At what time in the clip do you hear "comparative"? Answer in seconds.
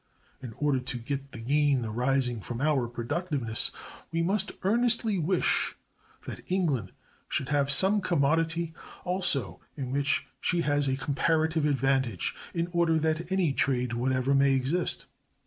10.97-11.65